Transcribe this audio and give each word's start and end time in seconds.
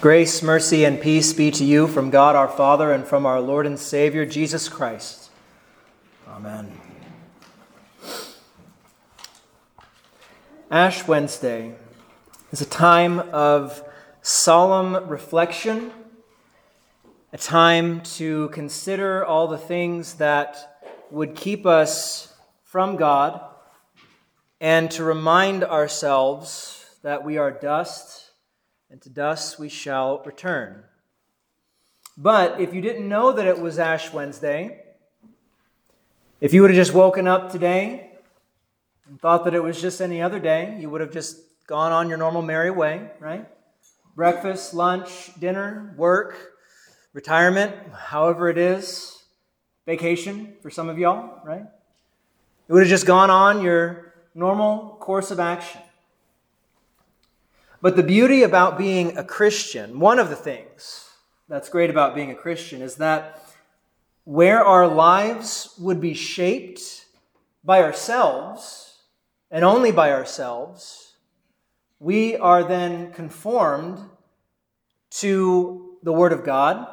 Grace, 0.00 0.42
mercy, 0.42 0.84
and 0.84 1.00
peace 1.00 1.32
be 1.32 1.50
to 1.50 1.64
you 1.64 1.86
from 1.86 2.10
God 2.10 2.36
our 2.36 2.48
Father 2.48 2.92
and 2.92 3.06
from 3.06 3.24
our 3.24 3.40
Lord 3.40 3.66
and 3.66 3.78
Savior, 3.78 4.26
Jesus 4.26 4.68
Christ. 4.68 5.30
Amen. 6.28 6.70
Ash 10.70 11.08
Wednesday 11.08 11.74
is 12.52 12.60
a 12.60 12.66
time 12.66 13.20
of 13.32 13.82
solemn 14.20 15.08
reflection, 15.08 15.90
a 17.32 17.38
time 17.38 18.02
to 18.02 18.50
consider 18.50 19.24
all 19.24 19.48
the 19.48 19.58
things 19.58 20.14
that 20.14 20.78
would 21.10 21.34
keep 21.34 21.64
us 21.64 22.34
from 22.64 22.96
God, 22.96 23.40
and 24.60 24.90
to 24.90 25.02
remind 25.02 25.64
ourselves 25.64 26.84
that 27.02 27.24
we 27.24 27.38
are 27.38 27.50
dust 27.50 28.25
and 28.90 29.00
to 29.02 29.10
dust 29.10 29.58
we 29.58 29.68
shall 29.68 30.22
return. 30.24 30.84
But 32.16 32.60
if 32.60 32.72
you 32.72 32.80
didn't 32.80 33.08
know 33.08 33.32
that 33.32 33.46
it 33.46 33.60
was 33.60 33.78
Ash 33.78 34.12
Wednesday, 34.12 34.82
if 36.40 36.54
you 36.54 36.62
would 36.62 36.70
have 36.70 36.76
just 36.76 36.94
woken 36.94 37.26
up 37.26 37.50
today 37.50 38.10
and 39.08 39.20
thought 39.20 39.44
that 39.44 39.54
it 39.54 39.62
was 39.62 39.80
just 39.80 40.00
any 40.00 40.22
other 40.22 40.38
day, 40.38 40.76
you 40.80 40.88
would 40.90 41.00
have 41.00 41.12
just 41.12 41.38
gone 41.66 41.92
on 41.92 42.08
your 42.08 42.18
normal 42.18 42.42
merry 42.42 42.70
way, 42.70 43.10
right? 43.20 43.46
Breakfast, 44.14 44.72
lunch, 44.72 45.30
dinner, 45.38 45.94
work, 45.96 46.52
retirement, 47.12 47.74
however 47.92 48.48
it 48.48 48.58
is, 48.58 49.24
vacation 49.84 50.54
for 50.62 50.70
some 50.70 50.88
of 50.88 50.98
y'all, 50.98 51.40
right? 51.44 51.64
You 52.68 52.74
would 52.74 52.82
have 52.82 52.90
just 52.90 53.06
gone 53.06 53.30
on 53.30 53.62
your 53.62 54.14
normal 54.34 54.96
course 55.00 55.30
of 55.30 55.40
action. 55.40 55.80
But 57.86 57.94
the 57.94 58.02
beauty 58.02 58.42
about 58.42 58.78
being 58.78 59.16
a 59.16 59.22
Christian, 59.22 60.00
one 60.00 60.18
of 60.18 60.28
the 60.28 60.34
things 60.34 61.08
that's 61.48 61.68
great 61.68 61.88
about 61.88 62.16
being 62.16 62.32
a 62.32 62.34
Christian, 62.34 62.82
is 62.82 62.96
that 62.96 63.40
where 64.24 64.64
our 64.64 64.88
lives 64.88 65.72
would 65.78 66.00
be 66.00 66.12
shaped 66.12 67.04
by 67.62 67.84
ourselves 67.84 69.02
and 69.52 69.64
only 69.64 69.92
by 69.92 70.10
ourselves, 70.10 71.14
we 72.00 72.36
are 72.36 72.64
then 72.64 73.12
conformed 73.12 74.00
to 75.20 75.96
the 76.02 76.12
Word 76.12 76.32
of 76.32 76.42
God. 76.42 76.88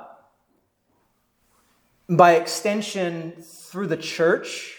By 2.08 2.34
extension, 2.36 3.42
through 3.42 3.88
the 3.88 3.98
church 3.98 4.78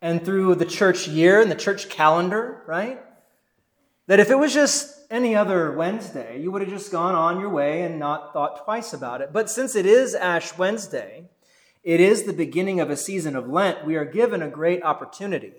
and 0.00 0.24
through 0.24 0.54
the 0.54 0.64
church 0.64 1.06
year 1.06 1.42
and 1.42 1.50
the 1.50 1.56
church 1.56 1.90
calendar, 1.90 2.62
right? 2.66 3.05
That 4.06 4.20
if 4.20 4.30
it 4.30 4.38
was 4.38 4.54
just 4.54 4.96
any 5.10 5.34
other 5.34 5.72
Wednesday, 5.72 6.40
you 6.40 6.50
would 6.50 6.62
have 6.62 6.70
just 6.70 6.92
gone 6.92 7.14
on 7.14 7.40
your 7.40 7.50
way 7.50 7.82
and 7.82 7.98
not 7.98 8.32
thought 8.32 8.64
twice 8.64 8.92
about 8.92 9.20
it. 9.20 9.32
But 9.32 9.50
since 9.50 9.74
it 9.74 9.86
is 9.86 10.14
Ash 10.14 10.56
Wednesday, 10.56 11.24
it 11.82 12.00
is 12.00 12.24
the 12.24 12.32
beginning 12.32 12.80
of 12.80 12.90
a 12.90 12.96
season 12.96 13.36
of 13.36 13.48
Lent, 13.48 13.84
we 13.84 13.96
are 13.96 14.04
given 14.04 14.42
a 14.42 14.48
great 14.48 14.82
opportunity. 14.82 15.54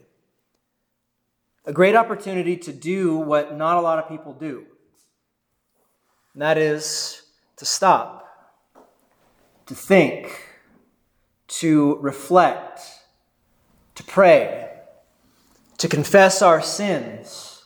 A 1.65 1.73
great 1.73 1.95
opportunity 1.95 2.55
to 2.57 2.71
do 2.71 3.17
what 3.17 3.55
not 3.55 3.77
a 3.77 3.81
lot 3.81 3.99
of 3.99 4.09
people 4.09 4.33
do. 4.33 4.65
And 6.33 6.41
that 6.41 6.57
is 6.57 7.23
to 7.57 7.65
stop, 7.65 8.25
to 9.65 9.75
think, 9.75 10.45
to 11.47 11.95
reflect, 11.95 12.81
to 13.95 14.03
pray, 14.03 14.69
to 15.77 15.87
confess 15.89 16.41
our 16.41 16.61
sins 16.61 17.56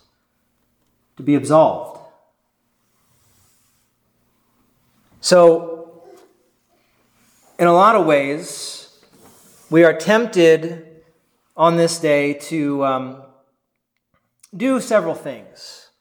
to 1.22 1.26
be 1.26 1.36
absolved. 1.36 2.00
So, 5.22 6.04
in 7.60 7.68
a 7.68 7.74
lot 7.74 7.96
of 7.96 8.08
ways, 8.08 9.00
we 9.70 9.84
are 9.84 9.94
tempted 9.94 11.04
on 11.56 11.78
this 11.78 12.00
day 12.00 12.34
to 12.50 12.84
um, 12.84 13.24
do 14.58 14.80
several 14.80 15.14
things. 15.14 15.92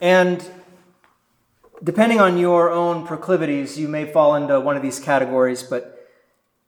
And 0.00 0.42
depending 1.84 2.18
on 2.18 2.38
your 2.38 2.70
own 2.70 3.06
proclivities, 3.06 3.78
you 3.78 3.88
may 3.88 4.10
fall 4.10 4.36
into 4.36 4.58
one 4.58 4.76
of 4.76 4.82
these 4.82 4.98
categories. 4.98 5.62
But 5.62 6.08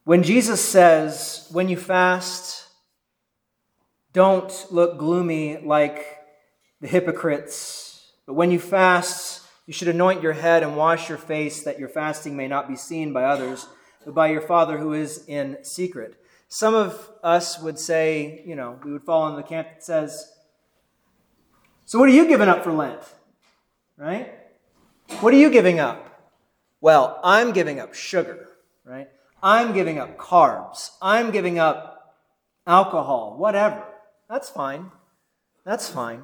when 0.04 0.22
Jesus 0.22 0.62
says, 0.62 1.48
when 1.52 1.70
you 1.70 1.78
fast, 1.78 2.68
don't 4.12 4.52
look 4.70 4.98
gloomy 4.98 5.56
like 5.56 6.17
the 6.80 6.88
hypocrites. 6.88 8.12
But 8.26 8.34
when 8.34 8.50
you 8.50 8.58
fast, 8.58 9.46
you 9.66 9.72
should 9.72 9.88
anoint 9.88 10.22
your 10.22 10.32
head 10.32 10.62
and 10.62 10.76
wash 10.76 11.08
your 11.08 11.18
face, 11.18 11.62
that 11.64 11.78
your 11.78 11.88
fasting 11.88 12.36
may 12.36 12.48
not 12.48 12.68
be 12.68 12.76
seen 12.76 13.12
by 13.12 13.24
others, 13.24 13.66
but 14.04 14.14
by 14.14 14.28
your 14.28 14.40
Father 14.40 14.78
who 14.78 14.92
is 14.92 15.24
in 15.26 15.58
secret. 15.62 16.14
Some 16.48 16.74
of 16.74 17.10
us 17.22 17.60
would 17.60 17.78
say, 17.78 18.42
you 18.46 18.56
know, 18.56 18.78
we 18.82 18.92
would 18.92 19.04
fall 19.04 19.28
in 19.28 19.36
the 19.36 19.42
camp 19.42 19.68
that 19.68 19.84
says, 19.84 20.32
So 21.84 21.98
what 21.98 22.08
are 22.08 22.12
you 22.12 22.26
giving 22.26 22.48
up 22.48 22.64
for 22.64 22.72
Lent? 22.72 23.02
Right? 23.96 24.32
What 25.20 25.34
are 25.34 25.38
you 25.38 25.50
giving 25.50 25.80
up? 25.80 26.32
Well, 26.80 27.20
I'm 27.24 27.52
giving 27.52 27.80
up 27.80 27.92
sugar, 27.92 28.48
right? 28.84 29.08
I'm 29.42 29.72
giving 29.72 29.98
up 29.98 30.16
carbs. 30.16 30.90
I'm 31.02 31.30
giving 31.30 31.58
up 31.58 32.16
alcohol, 32.66 33.36
whatever. 33.36 33.84
That's 34.30 34.48
fine. 34.48 34.90
That's 35.64 35.88
fine. 35.88 36.22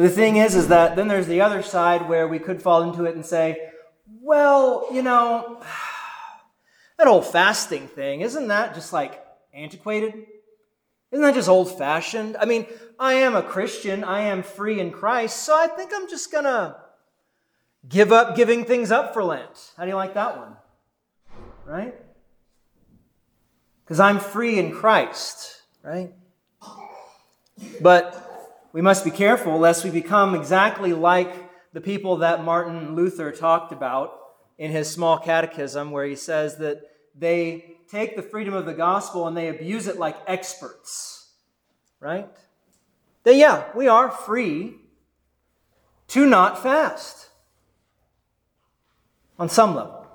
But 0.00 0.06
the 0.06 0.14
thing 0.14 0.36
is, 0.36 0.56
is 0.56 0.68
that 0.68 0.96
then 0.96 1.08
there's 1.08 1.26
the 1.26 1.42
other 1.42 1.62
side 1.62 2.08
where 2.08 2.26
we 2.26 2.38
could 2.38 2.62
fall 2.62 2.84
into 2.84 3.04
it 3.04 3.14
and 3.14 3.26
say, 3.26 3.68
well, 4.22 4.88
you 4.90 5.02
know, 5.02 5.62
that 6.96 7.06
whole 7.06 7.20
fasting 7.20 7.86
thing, 7.86 8.22
isn't 8.22 8.48
that 8.48 8.74
just 8.74 8.94
like 8.94 9.22
antiquated? 9.52 10.14
Isn't 11.12 11.22
that 11.22 11.34
just 11.34 11.50
old 11.50 11.76
fashioned? 11.76 12.38
I 12.38 12.46
mean, 12.46 12.66
I 12.98 13.12
am 13.12 13.36
a 13.36 13.42
Christian, 13.42 14.02
I 14.02 14.22
am 14.22 14.42
free 14.42 14.80
in 14.80 14.90
Christ, 14.90 15.42
so 15.42 15.54
I 15.54 15.66
think 15.66 15.90
I'm 15.94 16.08
just 16.08 16.32
gonna 16.32 16.78
give 17.86 18.10
up 18.10 18.36
giving 18.36 18.64
things 18.64 18.90
up 18.90 19.12
for 19.12 19.22
Lent. 19.22 19.72
How 19.76 19.82
do 19.82 19.90
you 19.90 19.96
like 19.96 20.14
that 20.14 20.38
one? 20.38 20.56
Right? 21.66 21.94
Because 23.84 24.00
I'm 24.00 24.18
free 24.18 24.58
in 24.58 24.72
Christ, 24.72 25.60
right? 25.82 26.10
But 27.82 28.29
we 28.72 28.80
must 28.80 29.04
be 29.04 29.10
careful 29.10 29.58
lest 29.58 29.84
we 29.84 29.90
become 29.90 30.34
exactly 30.34 30.92
like 30.92 31.32
the 31.72 31.80
people 31.80 32.18
that 32.18 32.44
Martin 32.44 32.94
Luther 32.94 33.32
talked 33.32 33.72
about 33.72 34.16
in 34.58 34.70
his 34.70 34.90
small 34.90 35.18
catechism, 35.18 35.90
where 35.90 36.04
he 36.04 36.16
says 36.16 36.58
that 36.58 36.82
they 37.14 37.76
take 37.88 38.14
the 38.14 38.22
freedom 38.22 38.54
of 38.54 38.66
the 38.66 38.74
gospel 38.74 39.26
and 39.26 39.36
they 39.36 39.48
abuse 39.48 39.86
it 39.86 39.98
like 39.98 40.16
experts. 40.26 41.32
Right? 41.98 42.28
Then, 43.24 43.38
yeah, 43.38 43.64
we 43.74 43.88
are 43.88 44.10
free 44.10 44.76
to 46.08 46.26
not 46.26 46.62
fast 46.62 47.28
on 49.38 49.48
some 49.48 49.74
level. 49.74 50.06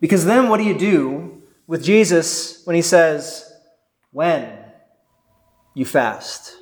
Because 0.00 0.24
then 0.24 0.48
what 0.48 0.58
do 0.58 0.64
you 0.64 0.78
do 0.78 1.42
with 1.66 1.84
Jesus 1.84 2.64
when 2.64 2.76
he 2.76 2.82
says, 2.82 3.52
when 4.12 4.50
you 5.74 5.84
fast? 5.84 6.56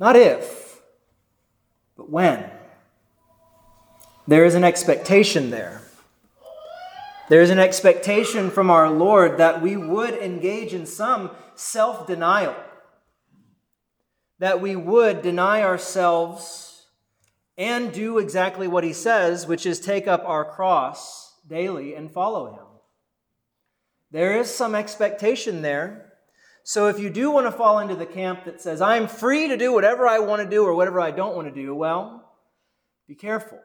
Not 0.00 0.16
if, 0.16 0.80
but 1.96 2.10
when. 2.10 2.50
There 4.26 4.44
is 4.44 4.54
an 4.54 4.64
expectation 4.64 5.50
there. 5.50 5.82
There 7.28 7.40
is 7.40 7.50
an 7.50 7.58
expectation 7.58 8.50
from 8.50 8.70
our 8.70 8.90
Lord 8.90 9.38
that 9.38 9.62
we 9.62 9.76
would 9.76 10.14
engage 10.14 10.74
in 10.74 10.86
some 10.86 11.30
self 11.54 12.06
denial, 12.06 12.56
that 14.38 14.60
we 14.60 14.76
would 14.76 15.22
deny 15.22 15.62
ourselves 15.62 16.86
and 17.56 17.92
do 17.92 18.18
exactly 18.18 18.66
what 18.66 18.84
He 18.84 18.92
says, 18.92 19.46
which 19.46 19.64
is 19.64 19.80
take 19.80 20.06
up 20.06 20.24
our 20.26 20.44
cross 20.44 21.34
daily 21.46 21.94
and 21.94 22.10
follow 22.10 22.52
Him. 22.52 22.64
There 24.10 24.38
is 24.38 24.54
some 24.54 24.74
expectation 24.74 25.62
there. 25.62 26.13
So 26.66 26.88
if 26.88 26.98
you 26.98 27.10
do 27.10 27.30
want 27.30 27.46
to 27.46 27.52
fall 27.52 27.78
into 27.78 27.94
the 27.94 28.06
camp 28.06 28.46
that 28.46 28.60
says, 28.60 28.80
I'm 28.80 29.06
free 29.06 29.48
to 29.48 29.56
do 29.56 29.70
whatever 29.72 30.08
I 30.08 30.18
want 30.20 30.42
to 30.42 30.48
do 30.48 30.64
or 30.64 30.74
whatever 30.74 30.98
I 30.98 31.10
don't 31.10 31.36
want 31.36 31.46
to 31.46 31.54
do, 31.54 31.74
well, 31.74 32.32
be 33.06 33.14
careful. 33.14 33.60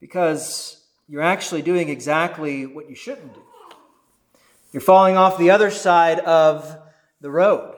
Because 0.00 0.82
you're 1.08 1.20
actually 1.20 1.60
doing 1.60 1.90
exactly 1.90 2.64
what 2.64 2.88
you 2.88 2.94
shouldn't 2.94 3.34
do. 3.34 3.42
You're 4.72 4.80
falling 4.80 5.18
off 5.18 5.36
the 5.36 5.50
other 5.50 5.70
side 5.70 6.20
of 6.20 6.74
the 7.20 7.30
road. 7.30 7.76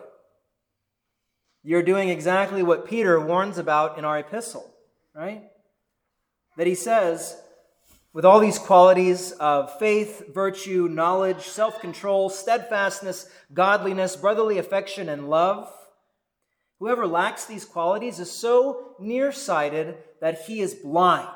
You're 1.65 1.83
doing 1.83 2.11
exactly 2.11 2.63
what 2.63 2.87
Peter 2.87 3.21
warns 3.21 3.59
about 3.59 3.99
in 3.99 4.05
our 4.05 4.21
epistle, 4.21 4.73
right? 5.15 5.43
That 6.57 6.69
he 6.69 6.77
says, 6.77 7.37
with 8.13 8.25
all 8.25 8.41
these 8.41 8.59
qualities 8.59 9.33
of 9.33 9.79
faith, 9.79 10.33
virtue, 10.35 10.89
knowledge, 10.89 11.43
self 11.43 11.81
control, 11.81 12.29
steadfastness, 12.29 13.29
godliness, 13.53 14.17
brotherly 14.17 14.59
affection, 14.59 15.09
and 15.09 15.31
love, 15.31 15.73
Whoever 16.83 17.07
lacks 17.07 17.45
these 17.45 17.65
qualities 17.65 18.19
is 18.19 18.29
so 18.29 18.97
nearsighted 18.99 19.99
that 20.21 20.47
he 20.47 20.61
is 20.61 20.75
blind, 20.75 21.29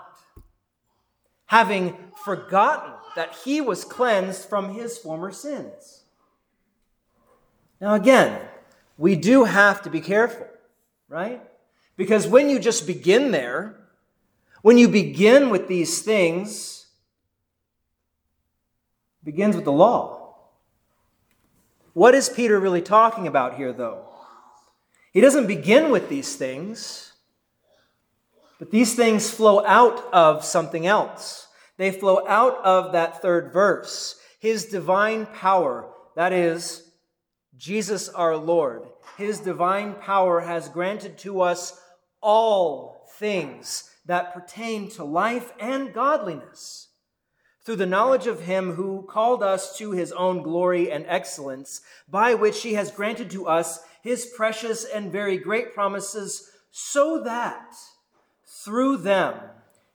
having 1.44 1.96
forgotten 2.24 2.92
that 3.14 3.32
he 3.44 3.60
was 3.60 3.84
cleansed 3.84 4.48
from 4.48 4.74
his 4.74 4.98
former 4.98 5.30
sins. 5.30 6.02
Now, 7.80 7.94
again, 7.94 8.40
we 8.98 9.14
do 9.14 9.44
have 9.44 9.82
to 9.82 9.88
be 9.88 10.00
careful, 10.00 10.48
right? 11.08 11.40
Because 11.96 12.26
when 12.26 12.50
you 12.50 12.58
just 12.58 12.84
begin 12.84 13.30
there, 13.30 13.78
when 14.66 14.78
you 14.78 14.88
begin 14.88 15.50
with 15.50 15.68
these 15.68 16.02
things, 16.02 16.88
begins 19.22 19.54
with 19.54 19.64
the 19.64 19.70
law. 19.70 20.34
What 21.92 22.16
is 22.16 22.28
Peter 22.28 22.58
really 22.58 22.82
talking 22.82 23.28
about 23.28 23.54
here, 23.54 23.72
though? 23.72 24.08
He 25.12 25.20
doesn't 25.20 25.46
begin 25.46 25.92
with 25.92 26.08
these 26.08 26.34
things, 26.34 27.12
but 28.58 28.72
these 28.72 28.96
things 28.96 29.30
flow 29.30 29.64
out 29.64 30.12
of 30.12 30.44
something 30.44 30.84
else. 30.84 31.46
They 31.76 31.92
flow 31.92 32.26
out 32.26 32.58
of 32.64 32.90
that 32.90 33.22
third 33.22 33.52
verse. 33.52 34.18
His 34.40 34.64
divine 34.64 35.26
power, 35.26 35.88
that 36.16 36.32
is, 36.32 36.90
Jesus 37.56 38.08
our 38.08 38.36
Lord, 38.36 38.82
his 39.16 39.38
divine 39.38 39.94
power 39.94 40.40
has 40.40 40.68
granted 40.68 41.18
to 41.18 41.42
us 41.42 41.80
all 42.20 43.06
things 43.20 43.92
that 44.06 44.32
pertain 44.32 44.88
to 44.90 45.04
life 45.04 45.52
and 45.60 45.92
godliness 45.92 46.88
through 47.64 47.76
the 47.76 47.84
knowledge 47.84 48.28
of 48.28 48.42
him 48.42 48.74
who 48.74 49.04
called 49.08 49.42
us 49.42 49.76
to 49.76 49.90
his 49.90 50.12
own 50.12 50.40
glory 50.40 50.90
and 50.90 51.04
excellence, 51.08 51.80
by 52.08 52.32
which 52.32 52.62
he 52.62 52.74
has 52.74 52.92
granted 52.92 53.28
to 53.28 53.48
us 53.48 53.80
his 54.02 54.26
precious 54.36 54.84
and 54.84 55.10
very 55.10 55.36
great 55.36 55.74
promises, 55.74 56.48
so 56.70 57.24
that 57.24 57.74
through 58.64 58.96
them 58.98 59.34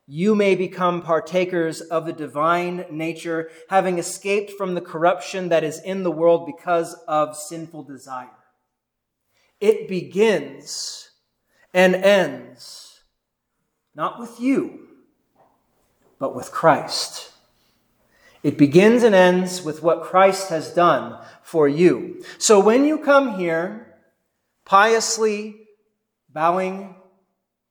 you 0.06 0.34
may 0.34 0.54
become 0.54 1.00
partakers 1.00 1.80
of 1.80 2.04
the 2.04 2.12
divine 2.12 2.84
nature, 2.90 3.50
having 3.70 3.98
escaped 3.98 4.50
from 4.50 4.74
the 4.74 4.80
corruption 4.82 5.48
that 5.48 5.64
is 5.64 5.80
in 5.80 6.02
the 6.02 6.10
world 6.10 6.44
because 6.44 6.92
of 7.08 7.34
sinful 7.34 7.84
desire. 7.84 8.28
It 9.60 9.88
begins 9.88 11.08
and 11.72 11.94
ends 11.94 12.91
not 13.94 14.18
with 14.18 14.40
you, 14.40 14.88
but 16.18 16.34
with 16.34 16.50
Christ. 16.50 17.32
It 18.42 18.58
begins 18.58 19.02
and 19.02 19.14
ends 19.14 19.62
with 19.62 19.82
what 19.82 20.02
Christ 20.02 20.48
has 20.48 20.74
done 20.74 21.18
for 21.42 21.68
you. 21.68 22.24
So 22.38 22.58
when 22.58 22.84
you 22.84 22.98
come 22.98 23.38
here, 23.38 23.94
piously 24.64 25.68
bowing 26.32 26.94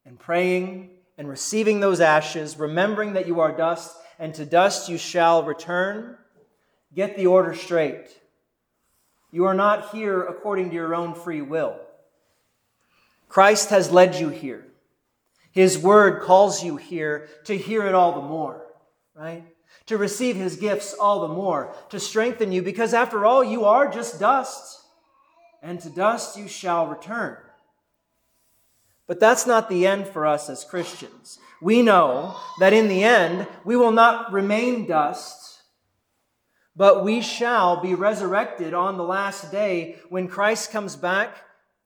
and 0.05 0.19
praying 0.19 0.91
and 1.17 1.27
receiving 1.27 1.79
those 1.79 1.99
ashes, 1.99 2.57
remembering 2.57 3.13
that 3.13 3.27
you 3.27 3.39
are 3.39 3.55
dust 3.55 3.95
and 4.17 4.33
to 4.35 4.45
dust 4.45 4.87
you 4.87 4.97
shall 4.97 5.43
return, 5.43 6.17
get 6.93 7.17
the 7.17 7.27
order 7.27 7.55
straight. 7.55 8.07
You 9.31 9.45
are 9.45 9.53
not 9.53 9.91
here 9.91 10.21
according 10.21 10.69
to 10.69 10.75
your 10.75 10.93
own 10.93 11.15
free 11.15 11.41
will. 11.41 11.79
Christ 13.29 13.69
has 13.69 13.91
led 13.91 14.15
you 14.15 14.29
here. 14.29 14.65
His 15.51 15.77
word 15.77 16.21
calls 16.21 16.63
you 16.63 16.77
here 16.77 17.27
to 17.45 17.57
hear 17.57 17.85
it 17.85 17.93
all 17.93 18.13
the 18.13 18.27
more, 18.27 18.65
right? 19.13 19.43
To 19.87 19.97
receive 19.97 20.35
his 20.35 20.55
gifts 20.55 20.93
all 20.93 21.27
the 21.27 21.33
more, 21.33 21.73
to 21.89 21.99
strengthen 21.99 22.51
you, 22.51 22.61
because 22.61 22.93
after 22.93 23.25
all, 23.25 23.43
you 23.43 23.65
are 23.65 23.91
just 23.91 24.19
dust 24.19 24.81
and 25.61 25.79
to 25.81 25.89
dust 25.89 26.37
you 26.37 26.47
shall 26.47 26.87
return. 26.87 27.37
But 29.07 29.19
that's 29.19 29.45
not 29.45 29.69
the 29.69 29.85
end 29.85 30.07
for 30.07 30.25
us 30.25 30.49
as 30.49 30.63
Christians. 30.63 31.37
We 31.61 31.81
know 31.81 32.35
that 32.59 32.73
in 32.73 32.87
the 32.87 33.03
end, 33.03 33.45
we 33.65 33.75
will 33.75 33.91
not 33.91 34.31
remain 34.31 34.87
dust, 34.87 35.61
but 36.75 37.03
we 37.03 37.21
shall 37.21 37.81
be 37.81 37.93
resurrected 37.93 38.73
on 38.73 38.97
the 38.97 39.03
last 39.03 39.51
day 39.51 39.97
when 40.09 40.27
Christ 40.27 40.71
comes 40.71 40.95
back 40.95 41.35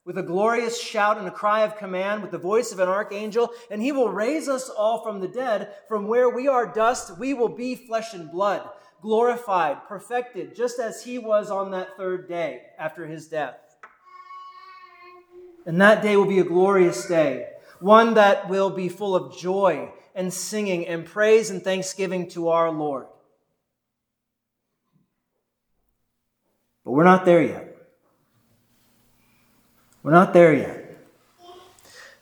with 0.05 0.19
a 0.19 0.23
glorious 0.23 0.79
shout 0.79 1.17
and 1.17 1.27
a 1.27 1.31
cry 1.31 1.61
of 1.61 1.77
command 1.77 2.21
with 2.21 2.29
the 2.29 2.37
voice 2.37 2.71
of 2.71 2.79
an 2.79 2.87
archangel, 2.87 3.49
and 3.71 3.81
he 3.81 3.91
will 3.91 4.09
raise 4.09 4.47
us 4.47 4.69
all 4.69 5.03
from 5.03 5.19
the 5.19 5.27
dead. 5.27 5.73
From 5.87 6.07
where 6.07 6.29
we 6.29 6.47
are 6.47 6.71
dust, 6.71 7.17
we 7.17 7.33
will 7.33 7.49
be 7.49 7.75
flesh 7.75 8.13
and 8.13 8.31
blood, 8.31 8.69
glorified, 9.01 9.87
perfected, 9.87 10.55
just 10.55 10.79
as 10.79 11.03
he 11.03 11.17
was 11.17 11.49
on 11.49 11.71
that 11.71 11.97
third 11.97 12.29
day 12.29 12.61
after 12.77 13.07
his 13.07 13.27
death. 13.27 13.57
And 15.65 15.81
that 15.81 16.03
day 16.03 16.15
will 16.15 16.27
be 16.27 16.39
a 16.39 16.43
glorious 16.43 17.07
day, 17.07 17.47
one 17.79 18.13
that 18.13 18.47
will 18.47 18.69
be 18.69 18.87
full 18.87 19.15
of 19.15 19.35
joy 19.35 19.91
and 20.13 20.31
singing 20.31 20.87
and 20.87 21.03
praise 21.03 21.49
and 21.49 21.63
thanksgiving 21.63 22.29
to 22.29 22.49
our 22.49 22.69
Lord. 22.69 23.07
But 26.83 26.91
we're 26.91 27.03
not 27.03 27.25
there 27.25 27.41
yet. 27.41 27.74
We're 30.05 30.11
not 30.11 30.33
there 30.33 30.53
yet. 30.53 30.99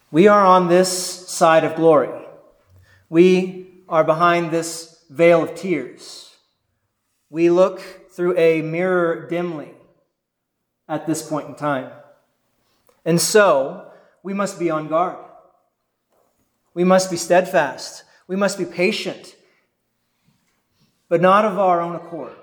We 0.10 0.30
are 0.30 0.46
on 0.46 0.70
this 0.70 0.90
side 1.28 1.66
of 1.66 1.76
glory. 1.76 2.18
We 3.10 3.84
are 3.90 4.06
behind 4.06 4.52
this 4.52 5.04
veil 5.10 5.44
of 5.44 5.54
tears. 5.56 6.34
We 7.30 7.50
look 7.50 7.82
through 8.12 8.38
a 8.38 8.62
mirror 8.62 9.28
dimly 9.28 9.74
at 10.88 11.06
this 11.06 11.28
point 11.28 11.50
in 11.50 11.56
time. 11.56 11.92
And 13.04 13.20
so, 13.20 13.92
we 14.24 14.34
must 14.34 14.58
be 14.58 14.70
on 14.70 14.88
guard. 14.88 15.18
We 16.74 16.86
must 16.86 17.12
be 17.12 17.18
steadfast. 17.18 18.06
We 18.28 18.38
must 18.38 18.58
be 18.58 18.64
patient, 18.64 19.36
but 21.10 21.20
not 21.20 21.44
of 21.44 21.60
our 21.60 21.82
own 21.82 21.98
accord, 21.98 22.38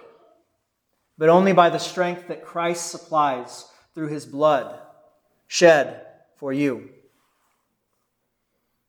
but 1.17 1.31
only 1.31 1.55
by 1.55 1.71
the 1.71 1.79
strength 1.79 2.29
that 2.29 2.45
Christ 2.45 2.91
supplies 2.91 3.65
through 3.95 4.09
his 4.09 4.27
blood 4.27 4.79
shed 5.51 6.07
for 6.37 6.53
you. 6.53 6.89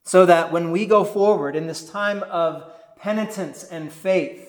So 0.04 0.28
that 0.28 0.52
when 0.52 0.70
we 0.70 0.86
go 0.86 1.04
forward 1.04 1.56
in 1.56 1.66
this 1.66 1.90
time 1.90 2.22
of 2.22 2.72
penitence 2.98 3.64
and 3.64 3.92
faith, 3.92 4.48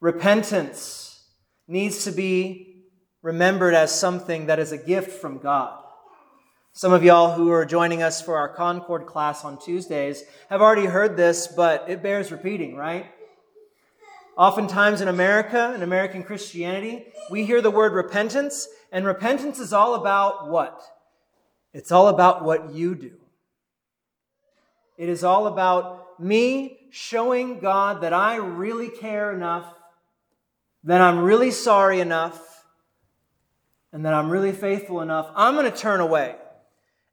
repentance 0.00 1.22
needs 1.68 2.04
to 2.04 2.10
be 2.10 2.86
remembered 3.20 3.74
as 3.74 3.94
something 3.94 4.46
that 4.46 4.58
is 4.58 4.72
a 4.72 4.78
gift 4.78 5.10
from 5.20 5.36
God. 5.36 5.78
Some 6.72 6.94
of 6.94 7.04
y'all 7.04 7.34
who 7.34 7.50
are 7.50 7.66
joining 7.66 8.02
us 8.02 8.22
for 8.22 8.38
our 8.38 8.48
Concord 8.48 9.04
class 9.04 9.44
on 9.44 9.58
Tuesdays 9.58 10.24
have 10.48 10.62
already 10.62 10.86
heard 10.86 11.14
this, 11.14 11.46
but 11.46 11.84
it 11.90 12.02
bears 12.02 12.32
repeating, 12.32 12.74
right? 12.74 13.04
Oftentimes 14.40 15.02
in 15.02 15.08
America, 15.08 15.74
in 15.74 15.82
American 15.82 16.22
Christianity, 16.22 17.04
we 17.30 17.44
hear 17.44 17.60
the 17.60 17.70
word 17.70 17.92
repentance, 17.92 18.68
and 18.90 19.04
repentance 19.04 19.58
is 19.58 19.74
all 19.74 19.94
about 19.94 20.48
what? 20.48 20.80
It's 21.74 21.92
all 21.92 22.08
about 22.08 22.42
what 22.42 22.72
you 22.72 22.94
do. 22.94 23.12
It 24.96 25.10
is 25.10 25.24
all 25.24 25.46
about 25.46 26.18
me 26.18 26.78
showing 26.88 27.60
God 27.60 28.00
that 28.00 28.14
I 28.14 28.36
really 28.36 28.88
care 28.88 29.30
enough, 29.30 29.74
that 30.84 31.02
I'm 31.02 31.18
really 31.18 31.50
sorry 31.50 32.00
enough, 32.00 32.64
and 33.92 34.06
that 34.06 34.14
I'm 34.14 34.30
really 34.30 34.52
faithful 34.52 35.02
enough. 35.02 35.30
I'm 35.36 35.52
going 35.52 35.70
to 35.70 35.76
turn 35.76 36.00
away 36.00 36.36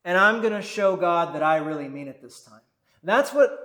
and 0.06 0.18
I'm 0.18 0.40
going 0.40 0.54
to 0.54 0.62
show 0.62 0.96
God 0.96 1.36
that 1.36 1.44
I 1.44 1.58
really 1.58 1.90
mean 1.90 2.08
it 2.08 2.22
this 2.22 2.40
time. 2.40 2.62
That's 3.04 3.34
what 3.34 3.60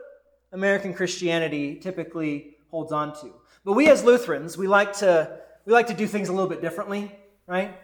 American 0.50 0.94
Christianity 0.94 1.76
typically 1.76 2.56
holds 2.68 2.90
on 2.90 3.14
to. 3.20 3.32
But 3.64 3.74
we 3.74 3.88
as 3.88 4.02
Lutherans, 4.04 4.56
we 4.56 4.66
like 4.66 4.92
to 4.98 5.38
we 5.64 5.72
like 5.72 5.86
to 5.88 5.94
do 5.94 6.06
things 6.06 6.28
a 6.28 6.32
little 6.32 6.48
bit 6.48 6.60
differently, 6.60 7.12
right? 7.46 7.76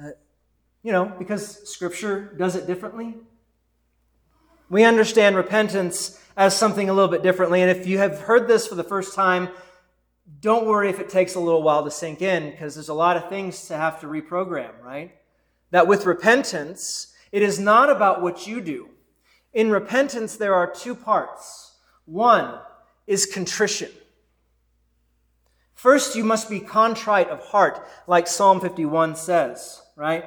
Uh, 0.00 0.10
you 0.82 0.92
know, 0.92 1.04
because 1.18 1.68
Scripture 1.68 2.34
does 2.36 2.56
it 2.56 2.66
differently. 2.66 3.14
We 4.68 4.82
understand 4.82 5.36
repentance 5.36 6.20
as 6.36 6.56
something 6.56 6.88
a 6.88 6.92
little 6.92 7.10
bit 7.10 7.22
differently. 7.22 7.62
And 7.62 7.70
if 7.70 7.86
you 7.86 7.98
have 7.98 8.20
heard 8.20 8.48
this 8.48 8.66
for 8.66 8.74
the 8.74 8.84
first 8.84 9.14
time, 9.14 9.48
don't 10.40 10.66
worry 10.66 10.90
if 10.90 10.98
it 10.98 11.08
takes 11.08 11.36
a 11.36 11.40
little 11.40 11.62
while 11.62 11.84
to 11.84 11.90
sink 11.90 12.20
in, 12.20 12.50
because 12.50 12.74
there's 12.74 12.88
a 12.88 12.94
lot 12.94 13.16
of 13.16 13.28
things 13.28 13.68
to 13.68 13.76
have 13.76 14.00
to 14.00 14.06
reprogram, 14.06 14.72
right? 14.82 15.14
That 15.70 15.86
with 15.86 16.04
repentance, 16.04 17.14
it 17.30 17.42
is 17.42 17.60
not 17.60 17.90
about 17.90 18.22
what 18.22 18.46
you 18.46 18.60
do. 18.60 18.88
In 19.52 19.70
repentance, 19.70 20.36
there 20.36 20.54
are 20.54 20.68
two 20.70 20.94
parts. 20.94 21.76
One 22.04 22.58
is 23.06 23.24
contrition. 23.24 23.90
First, 25.76 26.16
you 26.16 26.24
must 26.24 26.48
be 26.48 26.58
contrite 26.58 27.28
of 27.28 27.40
heart, 27.40 27.86
like 28.06 28.26
Psalm 28.26 28.60
51 28.60 29.14
says, 29.14 29.82
right? 29.94 30.24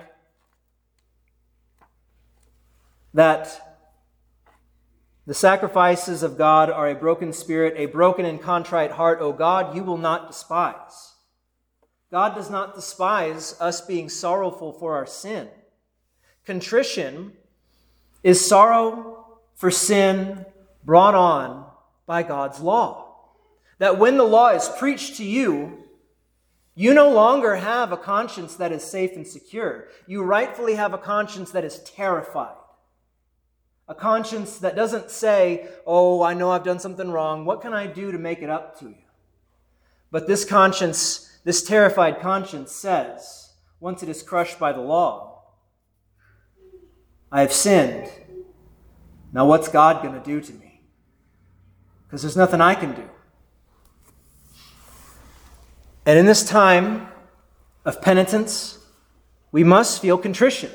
That 3.15 3.77
the 5.25 5.33
sacrifices 5.33 6.21
of 6.21 6.37
God 6.37 6.69
are 6.69 6.87
a 6.87 6.95
broken 6.95 7.33
spirit, 7.33 7.73
a 7.77 7.87
broken 7.87 8.25
and 8.25 8.39
contrite 8.39 8.91
heart, 8.91 9.19
O 9.21 9.33
God, 9.33 9.75
you 9.75 9.83
will 9.83 9.97
not 9.97 10.27
despise. 10.27 11.15
God 12.11 12.35
does 12.35 12.51
not 12.51 12.75
despise 12.75 13.55
us 13.59 13.81
being 13.81 14.07
sorrowful 14.07 14.71
for 14.71 14.95
our 14.95 15.05
sin. 15.07 15.49
contrition 16.45 17.33
is 18.23 18.47
sorrow 18.47 19.37
for 19.55 19.69
sin 19.71 20.45
brought 20.83 21.15
on 21.15 21.65
by 22.05 22.23
God's 22.23 22.59
law. 22.59 23.08
That 23.79 23.97
when 23.97 24.17
the 24.17 24.23
law 24.23 24.49
is 24.49 24.69
preached 24.77 25.17
to 25.17 25.25
you, 25.25 25.83
you 26.75 26.93
no 26.93 27.11
longer 27.11 27.55
have 27.55 27.91
a 27.91 27.97
conscience 27.97 28.55
that 28.55 28.71
is 28.71 28.83
safe 28.83 29.15
and 29.15 29.27
secure. 29.27 29.87
You 30.07 30.23
rightfully 30.23 30.75
have 30.75 30.93
a 30.93 30.97
conscience 30.97 31.51
that 31.51 31.65
is 31.65 31.79
terrified. 31.79 32.55
A 33.87 33.95
conscience 33.95 34.59
that 34.59 34.75
doesn't 34.75 35.09
say, 35.09 35.67
Oh, 35.85 36.21
I 36.21 36.33
know 36.33 36.51
I've 36.51 36.63
done 36.63 36.79
something 36.79 37.11
wrong. 37.11 37.43
What 37.43 37.61
can 37.61 37.73
I 37.73 37.87
do 37.87 38.11
to 38.11 38.17
make 38.17 38.41
it 38.41 38.49
up 38.49 38.79
to 38.79 38.85
you? 38.85 39.03
But 40.11 40.27
this 40.27 40.45
conscience, 40.45 41.39
this 41.43 41.63
terrified 41.63 42.19
conscience 42.19 42.71
says, 42.71 43.53
once 43.79 44.03
it 44.03 44.09
is 44.09 44.23
crushed 44.23 44.59
by 44.59 44.71
the 44.71 44.81
law, 44.81 45.43
I 47.31 47.41
have 47.41 47.53
sinned. 47.53 48.11
Now, 49.31 49.45
what's 49.45 49.67
God 49.67 50.01
going 50.01 50.15
to 50.15 50.25
do 50.25 50.41
to 50.41 50.53
me? 50.53 50.81
Because 52.07 52.21
there's 52.23 52.37
nothing 52.37 52.61
I 52.61 52.73
can 52.73 52.93
do. 52.93 53.09
And 56.05 56.17
in 56.17 56.25
this 56.25 56.43
time 56.43 57.07
of 57.85 58.01
penitence, 58.01 58.79
we 59.51 59.63
must 59.63 60.01
feel 60.01 60.17
contrition. 60.17 60.71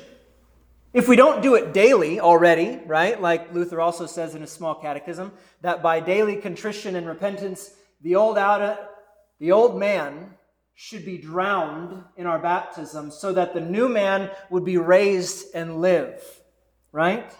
If 0.92 1.08
we 1.08 1.16
don't 1.16 1.42
do 1.42 1.56
it 1.56 1.72
daily 1.72 2.20
already, 2.20 2.80
right, 2.86 3.20
like 3.20 3.52
Luther 3.52 3.80
also 3.80 4.06
says 4.06 4.34
in 4.34 4.42
his 4.42 4.52
small 4.52 4.76
catechism, 4.76 5.32
that 5.62 5.82
by 5.82 5.98
daily 5.98 6.36
contrition 6.36 6.94
and 6.94 7.06
repentance, 7.06 7.72
the 8.00 8.14
old, 8.14 8.38
out, 8.38 8.78
the 9.40 9.50
old 9.50 9.78
man 9.78 10.34
should 10.74 11.04
be 11.04 11.18
drowned 11.18 12.04
in 12.16 12.26
our 12.26 12.38
baptism 12.38 13.10
so 13.10 13.32
that 13.32 13.54
the 13.54 13.60
new 13.60 13.88
man 13.88 14.30
would 14.50 14.64
be 14.64 14.76
raised 14.76 15.46
and 15.54 15.80
live, 15.80 16.22
right? 16.92 17.32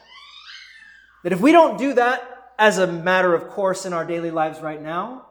That 1.23 1.33
if 1.33 1.41
we 1.41 1.53
don't 1.53 1.79
do 1.79 1.95
that 1.95 2.53
as 2.59 2.79
a 2.79 2.87
matter 2.87 3.35
of 3.35 3.49
course 3.49 3.87
in 3.87 3.93
our 3.93 4.05
daily 4.05 4.31
lives 4.31 4.61
right 4.61 4.81
now, 4.81 5.27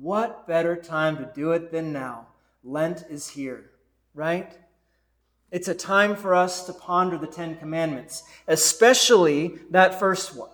what 0.00 0.46
better 0.46 0.76
time 0.76 1.16
to 1.16 1.30
do 1.34 1.52
it 1.52 1.72
than 1.72 1.92
now? 1.92 2.28
Lent 2.62 3.04
is 3.08 3.28
here, 3.28 3.70
right? 4.14 4.56
It's 5.50 5.68
a 5.68 5.74
time 5.74 6.16
for 6.16 6.34
us 6.34 6.66
to 6.66 6.72
ponder 6.72 7.16
the 7.16 7.26
Ten 7.26 7.56
Commandments, 7.56 8.24
especially 8.48 9.58
that 9.70 9.98
first 9.98 10.36
one. 10.36 10.50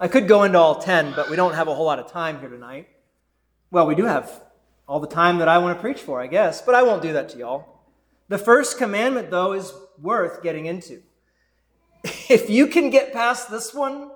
I 0.00 0.08
could 0.08 0.26
go 0.26 0.42
into 0.42 0.58
all 0.58 0.76
ten, 0.76 1.12
but 1.14 1.30
we 1.30 1.36
don't 1.36 1.54
have 1.54 1.68
a 1.68 1.74
whole 1.74 1.86
lot 1.86 1.98
of 1.98 2.10
time 2.10 2.40
here 2.40 2.48
tonight. 2.48 2.88
Well, 3.70 3.86
we 3.86 3.94
do 3.94 4.04
have 4.04 4.42
all 4.88 5.00
the 5.00 5.06
time 5.06 5.38
that 5.38 5.48
I 5.48 5.58
want 5.58 5.76
to 5.76 5.80
preach 5.80 6.00
for, 6.00 6.20
I 6.20 6.26
guess, 6.26 6.60
but 6.60 6.74
I 6.74 6.82
won't 6.82 7.02
do 7.02 7.12
that 7.12 7.28
to 7.30 7.38
y'all. 7.38 7.80
The 8.28 8.38
first 8.38 8.78
commandment, 8.78 9.30
though, 9.30 9.52
is 9.52 9.72
worth 10.00 10.42
getting 10.42 10.66
into. 10.66 11.02
If 12.28 12.48
you 12.48 12.66
can 12.66 12.90
get 12.90 13.12
past 13.12 13.50
this 13.50 13.74
one, 13.74 14.10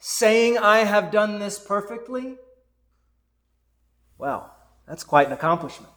saying, 0.00 0.58
I 0.58 0.78
have 0.78 1.12
done 1.12 1.38
this 1.38 1.58
perfectly, 1.58 2.36
well, 4.18 4.54
that's 4.88 5.04
quite 5.04 5.26
an 5.26 5.32
accomplishment. 5.32 5.92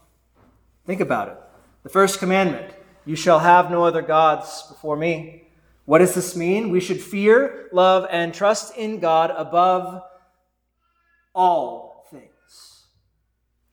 Think 0.85 1.01
about 1.01 1.29
it. 1.29 1.37
The 1.83 1.89
first 1.89 2.19
commandment 2.19 2.73
you 3.05 3.15
shall 3.15 3.39
have 3.39 3.71
no 3.71 3.83
other 3.83 4.01
gods 4.01 4.63
before 4.69 4.95
me. 4.95 5.47
What 5.85 5.99
does 5.99 6.13
this 6.15 6.35
mean? 6.35 6.69
We 6.69 6.79
should 6.79 7.01
fear, 7.01 7.67
love, 7.73 8.07
and 8.09 8.33
trust 8.33 8.77
in 8.77 8.99
God 8.99 9.31
above 9.35 10.03
all 11.35 12.05
things. 12.09 12.85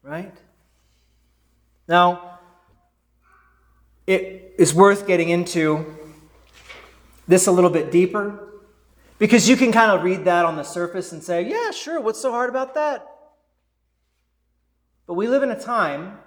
Right? 0.03 0.37
Now, 1.87 2.39
it 4.07 4.55
is 4.59 4.75
worth 4.75 5.07
getting 5.07 5.29
into 5.29 5.87
this 7.29 7.47
a 7.47 7.53
little 7.53 7.71
bit 7.71 7.93
deeper 7.93 8.50
because 9.21 9.47
you 9.47 9.55
can 9.55 9.71
kind 9.71 9.93
of 9.93 10.03
read 10.03 10.25
that 10.25 10.47
on 10.47 10.57
the 10.57 10.63
surface 10.63 11.13
and 11.13 11.23
say, 11.23 11.43
yeah, 11.43 11.71
sure, 11.71 12.01
what's 12.01 12.21
so 12.21 12.31
hard 12.33 12.49
about 12.49 12.75
that? 12.75 13.07
But 15.07 15.15
we 15.15 15.29
live 15.29 15.43
in 15.43 15.51
a 15.51 15.61
time, 15.61 16.19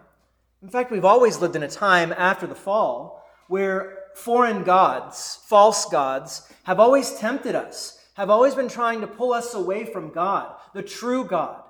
in 0.62 0.70
fact, 0.70 0.92
we've 0.92 1.04
always 1.04 1.40
lived 1.40 1.56
in 1.56 1.64
a 1.64 1.68
time 1.68 2.14
after 2.16 2.46
the 2.46 2.54
fall, 2.54 3.28
where 3.48 3.98
foreign 4.14 4.64
gods, 4.64 5.40
false 5.48 5.86
gods, 5.86 6.48
have 6.66 6.80
always 6.80 7.16
tempted 7.16 7.56
us, 7.56 8.00
have 8.14 8.30
always 8.30 8.54
been 8.54 8.70
trying 8.70 9.02
to 9.02 9.08
pull 9.08 9.34
us 9.34 9.56
away 9.56 9.86
from 9.86 10.14
God, 10.14 10.56
the 10.76 10.84
true 10.84 11.26
God. 11.26 11.64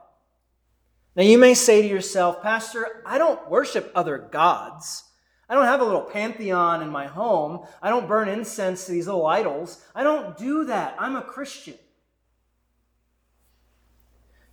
Now, 1.15 1.23
you 1.23 1.37
may 1.37 1.53
say 1.53 1.81
to 1.81 1.87
yourself, 1.87 2.43
Pastor, 2.43 3.01
I 3.05 3.17
don't 3.17 3.49
worship 3.49 3.93
other 3.95 4.17
gods. 4.17 5.05
I 5.53 5.55
don't 5.55 5.65
have 5.65 5.81
a 5.81 5.85
little 5.85 6.01
pantheon 6.01 6.81
in 6.81 6.89
my 6.89 7.05
home. 7.05 7.67
I 7.79 7.89
don't 7.89 8.07
burn 8.07 8.27
incense 8.27 8.87
to 8.87 8.91
these 8.91 9.05
little 9.05 9.27
idols. 9.27 9.79
I 9.93 10.01
don't 10.01 10.35
do 10.35 10.65
that. 10.65 10.95
I'm 10.97 11.15
a 11.15 11.21
Christian. 11.21 11.75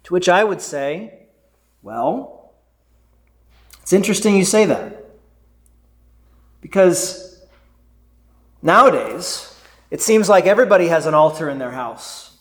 To 0.03 0.13
which 0.13 0.29
I 0.29 0.45
would 0.45 0.61
say, 0.61 1.29
well, 1.81 2.53
it's 3.81 3.95
interesting 3.95 4.37
you 4.37 4.45
say 4.45 4.67
that. 4.67 5.07
Because 6.61 7.47
nowadays, 8.61 9.59
it 9.91 10.03
seems 10.03 10.29
like 10.29 10.45
everybody 10.45 10.89
has 10.89 11.07
an 11.07 11.15
altar 11.15 11.49
in 11.49 11.59
their 11.59 11.73
house, 11.73 12.37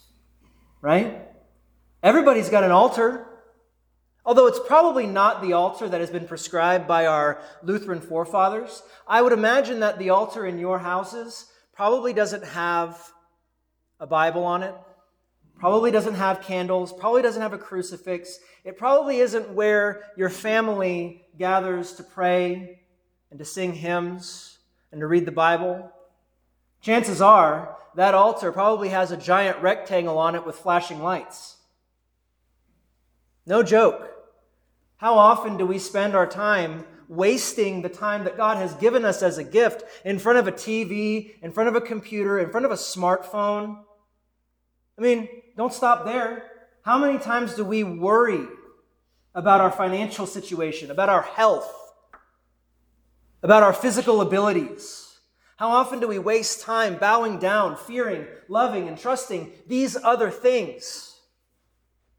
right? 0.82 1.22
Everybody's 2.04 2.50
got 2.50 2.66
an 2.66 2.72
altar. 2.72 3.26
Although 4.30 4.46
it's 4.46 4.60
probably 4.60 5.08
not 5.08 5.42
the 5.42 5.54
altar 5.54 5.90
that 5.90 6.02
has 6.02 6.12
been 6.12 6.28
prescribed 6.28 6.88
by 6.88 7.08
our 7.08 7.42
Lutheran 7.64 8.00
forefathers, 8.00 8.84
I 9.08 9.24
would 9.24 9.34
imagine 9.34 9.80
that 9.80 9.98
the 9.98 10.12
altar 10.12 10.46
in 10.46 10.60
your 10.60 10.78
houses 10.78 11.48
probably 11.74 12.14
doesn't 12.14 12.44
have 12.44 13.12
a 14.00 14.06
Bible 14.06 14.44
on 14.44 14.62
it, 14.62 14.76
probably 15.58 15.90
doesn't 15.90 16.14
have 16.14 16.44
candles, 16.44 16.94
probably 16.94 17.24
doesn't 17.24 17.42
have 17.42 17.54
a 17.54 17.58
crucifix. 17.58 18.38
It 18.64 18.78
probably 18.78 19.18
isn't 19.18 19.50
where 19.50 20.04
your 20.16 20.30
family 20.30 21.26
gathers 21.40 21.94
to 21.94 22.04
pray 22.04 22.82
and 23.32 23.40
to 23.40 23.46
sing 23.46 23.74
hymns 23.74 24.60
and 24.92 25.02
to 25.02 25.08
read 25.08 25.26
the 25.26 25.32
Bible. 25.32 25.92
Chances 26.82 27.20
are 27.20 27.78
that 27.96 28.14
altar 28.14 28.52
probably 28.52 28.90
has 28.90 29.10
a 29.10 29.18
giant 29.18 29.60
rectangle 29.64 30.20
on 30.20 30.36
it 30.36 30.46
with 30.46 30.56
flashing 30.56 31.02
lights. 31.02 31.58
No 33.48 33.64
joke. 33.64 34.18
How 35.00 35.18
often 35.18 35.56
do 35.56 35.66
we 35.66 35.80
spend 35.80 36.14
our 36.14 36.28
time 36.28 36.84
wasting 37.08 37.82
the 37.82 37.90
time 37.90 38.26
that 38.26 38.36
God 38.36 38.58
has 38.58 38.74
given 38.74 39.06
us 39.06 39.24
as 39.24 39.38
a 39.38 39.46
gift 39.46 39.84
in 40.04 40.20
front 40.20 40.40
of 40.40 40.48
a 40.48 40.52
TV, 40.52 41.42
in 41.42 41.54
front 41.54 41.70
of 41.70 41.76
a 41.76 41.82
computer, 41.82 42.38
in 42.38 42.52
front 42.52 42.66
of 42.66 42.72
a 42.74 42.76
smartphone? 42.76 43.82
I 44.98 45.02
mean, 45.02 45.30
don't 45.56 45.74
stop 45.74 46.04
there. 46.04 46.52
How 46.82 46.98
many 46.98 47.18
times 47.18 47.56
do 47.56 47.64
we 47.64 47.82
worry 47.82 48.46
about 49.34 49.62
our 49.62 49.72
financial 49.72 50.26
situation, 50.26 50.92
about 50.92 51.08
our 51.08 51.22
health, 51.22 51.74
about 53.42 53.64
our 53.64 53.74
physical 53.74 54.20
abilities? 54.20 55.18
How 55.56 55.70
often 55.70 56.02
do 56.02 56.10
we 56.10 56.20
waste 56.20 56.62
time 56.62 56.98
bowing 56.98 57.40
down, 57.40 57.78
fearing, 57.78 58.28
loving, 58.50 58.90
and 58.90 58.98
trusting 58.98 59.54
these 59.66 59.96
other 59.96 60.30
things, 60.30 61.22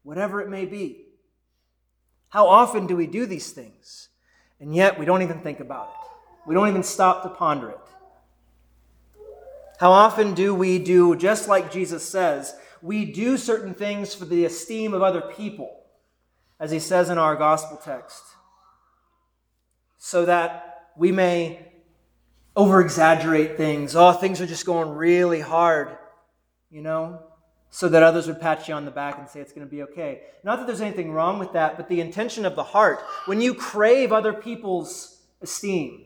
whatever 0.01 0.41
it 0.41 0.49
may 0.49 0.65
be? 0.65 1.10
How 2.31 2.47
often 2.47 2.87
do 2.87 2.95
we 2.95 3.07
do 3.07 3.25
these 3.25 3.51
things? 3.51 4.09
And 4.59 4.73
yet 4.73 4.97
we 4.97 5.05
don't 5.05 5.21
even 5.21 5.39
think 5.39 5.59
about 5.59 5.89
it. 5.89 6.07
We 6.47 6.55
don't 6.55 6.69
even 6.69 6.83
stop 6.83 7.23
to 7.23 7.29
ponder 7.29 7.69
it. 7.69 7.77
How 9.79 9.91
often 9.91 10.33
do 10.33 10.55
we 10.55 10.79
do, 10.79 11.15
just 11.15 11.47
like 11.49 11.71
Jesus 11.71 12.07
says, 12.07 12.55
we 12.81 13.05
do 13.05 13.37
certain 13.37 13.73
things 13.73 14.15
for 14.15 14.25
the 14.25 14.45
esteem 14.45 14.93
of 14.93 15.01
other 15.01 15.21
people, 15.21 15.83
as 16.59 16.71
he 16.71 16.79
says 16.79 17.09
in 17.09 17.17
our 17.17 17.35
gospel 17.35 17.77
text, 17.77 18.23
so 19.97 20.25
that 20.25 20.87
we 20.95 21.11
may 21.11 21.67
over 22.55 22.79
exaggerate 22.79 23.57
things. 23.57 23.95
Oh, 23.95 24.13
things 24.13 24.39
are 24.39 24.47
just 24.47 24.65
going 24.65 24.89
really 24.89 25.41
hard, 25.41 25.97
you 26.69 26.81
know? 26.81 27.23
So 27.73 27.87
that 27.87 28.03
others 28.03 28.27
would 28.27 28.39
pat 28.39 28.67
you 28.67 28.73
on 28.73 28.83
the 28.83 28.91
back 28.91 29.17
and 29.17 29.27
say 29.29 29.39
it's 29.39 29.53
going 29.53 29.65
to 29.65 29.71
be 29.71 29.81
okay. 29.81 30.23
Not 30.43 30.57
that 30.57 30.67
there's 30.67 30.81
anything 30.81 31.13
wrong 31.13 31.39
with 31.39 31.53
that, 31.53 31.77
but 31.77 31.87
the 31.87 32.01
intention 32.01 32.45
of 32.45 32.55
the 32.55 32.63
heart, 32.63 32.99
when 33.25 33.39
you 33.39 33.53
crave 33.53 34.11
other 34.11 34.33
people's 34.33 35.21
esteem, 35.41 36.03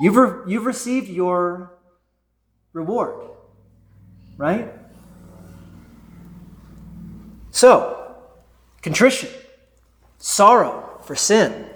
you've, 0.00 0.16
re- 0.16 0.50
you've 0.50 0.64
received 0.64 1.08
your 1.08 1.74
reward, 2.72 3.28
right? 4.38 4.72
So, 7.50 8.16
contrition, 8.80 9.28
sorrow 10.16 11.00
for 11.04 11.14
sin. 11.14 11.66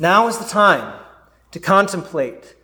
Now 0.00 0.26
is 0.26 0.38
the 0.38 0.44
time 0.44 0.98
to 1.52 1.60
contemplate 1.60 2.56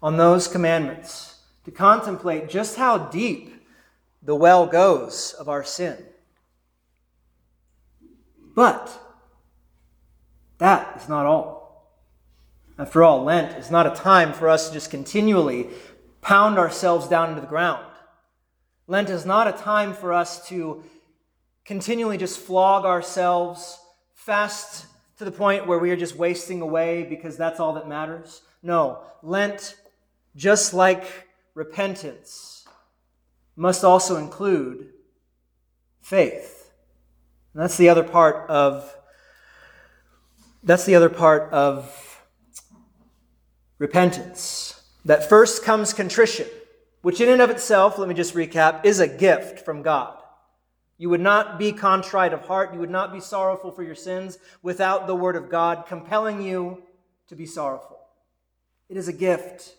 on 0.00 0.18
those 0.18 0.46
commandments 0.46 1.33
to 1.64 1.70
contemplate 1.70 2.48
just 2.48 2.76
how 2.76 2.98
deep 2.98 3.54
the 4.22 4.34
well 4.34 4.66
goes 4.66 5.34
of 5.38 5.48
our 5.48 5.64
sin. 5.64 5.96
But 8.54 9.00
that 10.58 11.00
is 11.00 11.08
not 11.08 11.26
all. 11.26 11.64
After 12.78 13.02
all, 13.02 13.24
Lent 13.24 13.56
is 13.58 13.70
not 13.70 13.86
a 13.86 13.90
time 13.90 14.32
for 14.32 14.48
us 14.48 14.68
to 14.68 14.74
just 14.74 14.90
continually 14.90 15.68
pound 16.20 16.58
ourselves 16.58 17.06
down 17.06 17.30
into 17.30 17.40
the 17.40 17.46
ground. 17.46 17.84
Lent 18.86 19.10
is 19.10 19.24
not 19.24 19.46
a 19.46 19.52
time 19.52 19.94
for 19.94 20.12
us 20.12 20.46
to 20.48 20.82
continually 21.64 22.18
just 22.18 22.38
flog 22.38 22.84
ourselves, 22.84 23.78
fast 24.14 24.86
to 25.18 25.24
the 25.24 25.30
point 25.30 25.66
where 25.66 25.78
we 25.78 25.90
are 25.90 25.96
just 25.96 26.16
wasting 26.16 26.60
away 26.60 27.04
because 27.04 27.36
that's 27.36 27.60
all 27.60 27.74
that 27.74 27.88
matters. 27.88 28.42
No, 28.62 29.02
Lent, 29.22 29.76
just 30.34 30.74
like 30.74 31.23
repentance, 31.54 32.66
must 33.56 33.84
also 33.84 34.16
include 34.16 34.90
faith. 36.00 36.72
And 37.52 37.62
that's 37.62 37.76
the 37.76 37.88
other 37.88 38.02
part 38.02 38.50
of 38.50 38.96
that's 40.62 40.84
the 40.84 40.94
other 40.94 41.10
part 41.10 41.52
of 41.52 42.22
repentance. 43.78 44.82
That 45.04 45.28
first 45.28 45.62
comes 45.62 45.92
contrition, 45.92 46.46
which 47.02 47.20
in 47.20 47.28
and 47.28 47.42
of 47.42 47.50
itself, 47.50 47.98
let 47.98 48.08
me 48.08 48.14
just 48.14 48.34
recap, 48.34 48.84
is 48.84 48.98
a 48.98 49.06
gift 49.06 49.60
from 49.60 49.82
God. 49.82 50.16
You 50.96 51.10
would 51.10 51.20
not 51.20 51.58
be 51.58 51.72
contrite 51.72 52.32
of 52.32 52.46
heart, 52.46 52.72
you 52.72 52.80
would 52.80 52.90
not 52.90 53.12
be 53.12 53.20
sorrowful 53.20 53.72
for 53.72 53.82
your 53.82 53.94
sins 53.94 54.38
without 54.62 55.06
the 55.06 55.14
word 55.14 55.36
of 55.36 55.50
God 55.50 55.84
compelling 55.86 56.40
you 56.40 56.82
to 57.28 57.36
be 57.36 57.44
sorrowful. 57.44 57.98
It 58.88 58.96
is 58.96 59.08
a 59.08 59.12
gift 59.12 59.76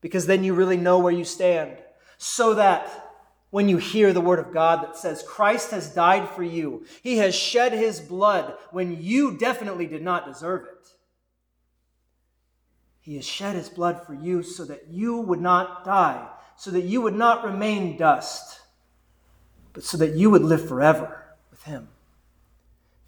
because 0.00 0.26
then 0.26 0.44
you 0.44 0.54
really 0.54 0.76
know 0.76 0.98
where 0.98 1.12
you 1.12 1.24
stand. 1.24 1.76
So 2.18 2.54
that 2.54 3.06
when 3.50 3.68
you 3.68 3.78
hear 3.78 4.12
the 4.12 4.20
word 4.20 4.38
of 4.38 4.52
God 4.52 4.82
that 4.82 4.96
says 4.96 5.24
Christ 5.26 5.70
has 5.70 5.94
died 5.94 6.28
for 6.28 6.42
you, 6.42 6.84
he 7.02 7.18
has 7.18 7.34
shed 7.34 7.72
his 7.72 8.00
blood 8.00 8.54
when 8.70 9.02
you 9.02 9.36
definitely 9.36 9.86
did 9.86 10.02
not 10.02 10.26
deserve 10.26 10.64
it. 10.64 10.88
He 13.00 13.16
has 13.16 13.24
shed 13.24 13.54
his 13.54 13.68
blood 13.68 14.04
for 14.04 14.14
you 14.14 14.42
so 14.42 14.64
that 14.64 14.88
you 14.88 15.18
would 15.18 15.40
not 15.40 15.84
die, 15.84 16.26
so 16.56 16.70
that 16.72 16.82
you 16.82 17.00
would 17.00 17.14
not 17.14 17.44
remain 17.44 17.96
dust, 17.96 18.60
but 19.72 19.84
so 19.84 19.96
that 19.98 20.14
you 20.14 20.28
would 20.28 20.42
live 20.42 20.66
forever 20.66 21.24
with 21.50 21.62
him. 21.62 21.88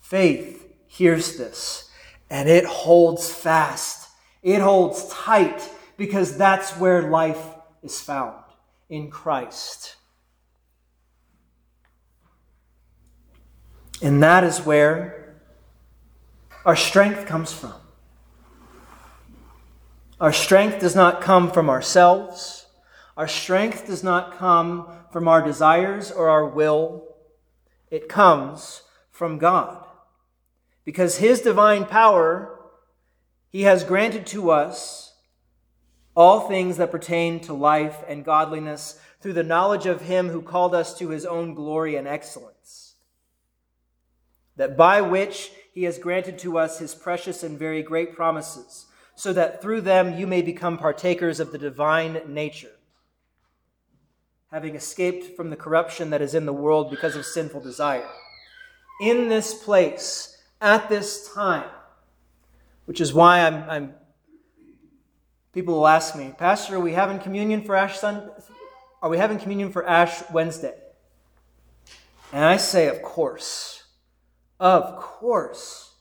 Faith 0.00 0.72
hears 0.86 1.36
this 1.36 1.90
and 2.30 2.48
it 2.48 2.64
holds 2.64 3.30
fast. 3.30 4.08
It 4.42 4.60
holds 4.60 5.08
tight 5.08 5.68
because 5.98 6.38
that's 6.38 6.70
where 6.78 7.02
life 7.02 7.44
is 7.82 8.00
found 8.00 8.42
in 8.88 9.10
Christ. 9.10 9.96
And 14.00 14.22
that 14.22 14.44
is 14.44 14.64
where 14.64 15.34
our 16.64 16.76
strength 16.76 17.26
comes 17.26 17.52
from. 17.52 17.74
Our 20.20 20.32
strength 20.32 20.78
does 20.78 20.94
not 20.94 21.20
come 21.20 21.50
from 21.50 21.68
ourselves. 21.68 22.66
Our 23.16 23.28
strength 23.28 23.86
does 23.86 24.04
not 24.04 24.38
come 24.38 24.88
from 25.12 25.26
our 25.26 25.42
desires 25.42 26.12
or 26.12 26.28
our 26.28 26.46
will. 26.46 27.04
It 27.90 28.08
comes 28.08 28.82
from 29.10 29.38
God. 29.38 29.84
Because 30.84 31.18
His 31.18 31.40
divine 31.40 31.84
power, 31.86 32.56
He 33.48 33.62
has 33.62 33.82
granted 33.82 34.26
to 34.28 34.50
us 34.50 35.07
all 36.18 36.40
things 36.40 36.78
that 36.78 36.90
pertain 36.90 37.38
to 37.38 37.52
life 37.52 38.02
and 38.08 38.24
godliness 38.24 38.98
through 39.20 39.34
the 39.34 39.44
knowledge 39.44 39.86
of 39.86 40.00
Him 40.00 40.30
who 40.30 40.42
called 40.42 40.74
us 40.74 40.98
to 40.98 41.10
His 41.10 41.24
own 41.24 41.54
glory 41.54 41.94
and 41.94 42.08
excellence. 42.08 42.96
That 44.56 44.76
by 44.76 45.00
which 45.00 45.52
He 45.72 45.84
has 45.84 45.96
granted 45.96 46.36
to 46.40 46.58
us 46.58 46.80
His 46.80 46.92
precious 46.92 47.44
and 47.44 47.56
very 47.56 47.84
great 47.84 48.16
promises 48.16 48.86
so 49.14 49.32
that 49.32 49.62
through 49.62 49.82
them 49.82 50.18
you 50.18 50.26
may 50.26 50.42
become 50.42 50.76
partakers 50.76 51.38
of 51.38 51.52
the 51.52 51.58
divine 51.58 52.20
nature, 52.26 52.74
having 54.50 54.74
escaped 54.74 55.36
from 55.36 55.50
the 55.50 55.56
corruption 55.56 56.10
that 56.10 56.20
is 56.20 56.34
in 56.34 56.46
the 56.46 56.52
world 56.52 56.90
because 56.90 57.14
of 57.14 57.24
sinful 57.24 57.60
desire. 57.60 58.10
In 59.00 59.28
this 59.28 59.54
place, 59.54 60.36
at 60.60 60.88
this 60.88 61.32
time, 61.32 61.70
which 62.86 63.00
is 63.00 63.14
why 63.14 63.46
I'm, 63.46 63.70
I'm 63.70 63.94
people 65.58 65.74
will 65.74 65.88
ask 65.88 66.14
me, 66.14 66.32
Pastor, 66.38 66.76
are 66.76 66.80
we 66.80 66.92
having 66.92 67.18
communion 67.18 67.62
for 67.62 67.74
Ash 67.74 67.98
Sunday? 67.98 68.28
Are 69.02 69.10
we 69.10 69.18
having 69.18 69.40
communion 69.40 69.72
for 69.72 69.84
Ash 69.84 70.22
Wednesday? 70.30 70.72
And 72.32 72.44
I 72.44 72.58
say, 72.58 72.86
of 72.86 73.02
course. 73.02 73.82
Of 74.60 74.94
course. 75.00 75.94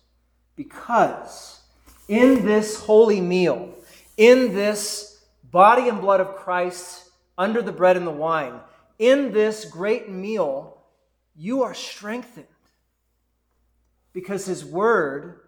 Because 0.56 1.60
in 2.08 2.46
this 2.46 2.80
holy 2.80 3.20
meal, 3.20 3.74
in 4.16 4.54
this 4.54 5.26
body 5.50 5.90
and 5.90 6.02
blood 6.02 6.20
of 6.20 6.36
Christ 6.36 7.10
under 7.36 7.64
the 7.64 7.72
bread 7.72 7.98
and 7.98 8.06
the 8.06 8.12
wine, 8.12 8.60
in 9.00 9.34
this 9.34 9.66
great 9.66 10.08
meal, 10.08 10.84
you 11.36 11.64
are 11.64 11.74
strengthened 11.74 12.46
because 14.14 14.46
his 14.46 14.64
word 14.64 15.40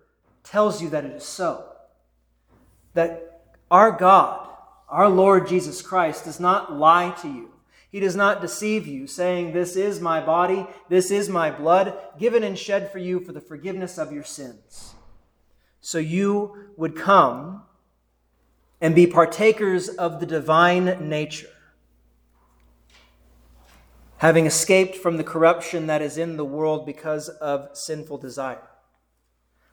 tells 0.43 0.81
you 0.81 0.89
that 0.89 1.05
it 1.05 1.11
is 1.11 1.25
so. 1.25 1.63
That 2.95 3.28
our 3.71 3.91
God, 3.91 4.47
our 4.87 5.09
Lord 5.09 5.47
Jesus 5.47 5.81
Christ, 5.81 6.25
does 6.25 6.39
not 6.39 6.73
lie 6.73 7.11
to 7.21 7.27
you. 7.27 7.51
He 7.91 7.99
does 7.99 8.15
not 8.15 8.41
deceive 8.41 8.85
you, 8.85 9.07
saying, 9.07 9.51
This 9.51 9.75
is 9.75 9.99
my 9.99 10.21
body, 10.23 10.67
this 10.89 11.09
is 11.11 11.27
my 11.29 11.51
blood, 11.51 11.97
given 12.19 12.43
and 12.43 12.57
shed 12.57 12.91
for 12.91 12.99
you 12.99 13.19
for 13.19 13.31
the 13.31 13.41
forgiveness 13.41 13.97
of 13.97 14.11
your 14.11 14.23
sins 14.23 14.93
so 15.81 15.97
you 15.97 16.71
would 16.77 16.95
come 16.95 17.63
and 18.81 18.95
be 18.95 19.07
partakers 19.07 19.89
of 19.89 20.19
the 20.19 20.25
divine 20.25 21.09
nature, 21.09 21.49
having 24.17 24.45
escaped 24.45 24.95
from 24.95 25.17
the 25.17 25.23
corruption 25.23 25.87
that 25.87 26.01
is 26.01 26.17
in 26.17 26.37
the 26.37 26.45
world 26.45 26.85
because 26.85 27.29
of 27.29 27.69
sinful 27.73 28.17
desire. 28.17 28.67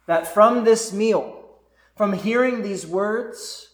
That 0.07 0.27
from 0.27 0.65
this 0.65 0.93
meal, 0.93 1.59
from 1.97 2.13
hearing 2.13 2.63
these 2.63 2.87
words, 2.87 3.69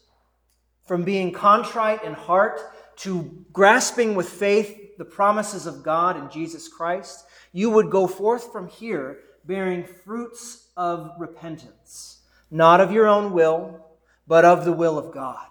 from 0.84 1.04
being 1.04 1.32
contrite 1.32 2.04
in 2.04 2.12
heart 2.12 2.60
to 2.96 3.44
grasping 3.52 4.14
with 4.14 4.28
faith 4.28 4.96
the 4.98 5.04
promises 5.04 5.66
of 5.66 5.82
God 5.82 6.16
in 6.16 6.30
Jesus 6.30 6.68
Christ, 6.68 7.24
you 7.52 7.70
would 7.70 7.90
go 7.90 8.06
forth 8.06 8.52
from 8.52 8.68
here 8.68 9.20
bearing 9.44 9.84
fruits 9.84 10.68
of 10.76 11.12
repentance 11.18 12.22
not 12.52 12.82
of 12.82 12.92
your 12.92 13.08
own 13.08 13.32
will, 13.32 13.80
but 14.26 14.44
of 14.44 14.64
the 14.64 14.72
will 14.72 14.98
of 14.98 15.10
God, 15.10 15.46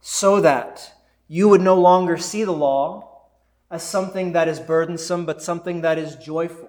so 0.00 0.40
that 0.40 0.92
you 1.26 1.48
would 1.48 1.60
no 1.60 1.74
longer 1.74 2.16
see 2.16 2.44
the 2.44 2.52
law 2.52 3.24
as 3.70 3.82
something 3.82 4.32
that 4.32 4.46
is 4.46 4.60
burdensome, 4.60 5.26
but 5.26 5.42
something 5.42 5.80
that 5.80 5.98
is 5.98 6.14
joyful, 6.14 6.68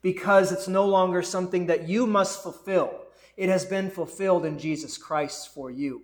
because 0.00 0.52
it's 0.52 0.68
no 0.68 0.86
longer 0.86 1.20
something 1.22 1.66
that 1.66 1.88
you 1.88 2.06
must 2.06 2.40
fulfill. 2.40 3.00
It 3.36 3.48
has 3.48 3.64
been 3.64 3.90
fulfilled 3.90 4.46
in 4.46 4.60
Jesus 4.60 4.96
Christ 4.96 5.52
for 5.52 5.72
you. 5.72 6.02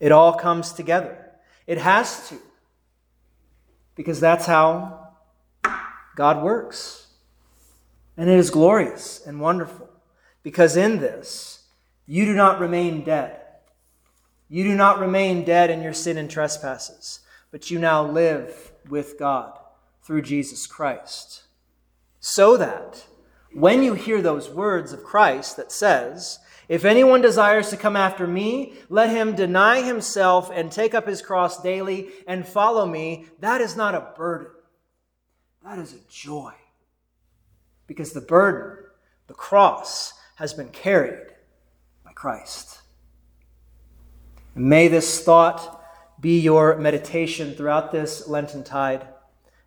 It 0.00 0.12
all 0.12 0.32
comes 0.32 0.72
together. 0.72 1.30
It 1.66 1.78
has 1.78 2.28
to, 2.30 2.38
because 3.94 4.18
that's 4.18 4.46
how 4.46 5.08
God 6.16 6.42
works. 6.42 7.06
And 8.16 8.28
it 8.28 8.38
is 8.38 8.50
glorious 8.50 9.24
and 9.24 9.40
wonderful. 9.40 9.88
Because 10.42 10.76
in 10.76 10.98
this, 10.98 11.66
you 12.06 12.24
do 12.24 12.34
not 12.34 12.60
remain 12.60 13.04
dead. 13.04 13.40
You 14.48 14.64
do 14.64 14.74
not 14.74 14.98
remain 14.98 15.44
dead 15.44 15.70
in 15.70 15.82
your 15.82 15.92
sin 15.92 16.18
and 16.18 16.28
trespasses, 16.28 17.20
but 17.52 17.70
you 17.70 17.78
now 17.78 18.04
live 18.04 18.72
with 18.88 19.18
God 19.18 19.56
through 20.02 20.22
Jesus 20.22 20.66
Christ. 20.66 21.44
So 22.18 22.56
that 22.56 23.06
when 23.52 23.82
you 23.82 23.94
hear 23.94 24.20
those 24.20 24.50
words 24.50 24.92
of 24.92 25.04
Christ 25.04 25.56
that 25.56 25.70
says, 25.70 26.40
if 26.70 26.84
anyone 26.84 27.20
desires 27.20 27.68
to 27.70 27.76
come 27.76 27.96
after 27.96 28.28
me, 28.28 28.74
let 28.88 29.10
him 29.10 29.34
deny 29.34 29.82
himself 29.82 30.52
and 30.54 30.70
take 30.70 30.94
up 30.94 31.04
his 31.04 31.20
cross 31.20 31.60
daily 31.60 32.10
and 32.28 32.46
follow 32.46 32.86
me. 32.86 33.26
That 33.40 33.60
is 33.60 33.74
not 33.74 33.96
a 33.96 34.12
burden. 34.16 34.52
That 35.64 35.80
is 35.80 35.94
a 35.94 36.08
joy. 36.08 36.52
Because 37.88 38.12
the 38.12 38.20
burden, 38.20 38.84
the 39.26 39.34
cross, 39.34 40.12
has 40.36 40.54
been 40.54 40.68
carried 40.68 41.34
by 42.04 42.12
Christ. 42.12 42.82
And 44.54 44.66
may 44.66 44.86
this 44.86 45.24
thought 45.24 45.84
be 46.20 46.38
your 46.38 46.78
meditation 46.78 47.54
throughout 47.54 47.90
this 47.90 48.28
Lenten 48.28 48.62
tide, 48.62 49.08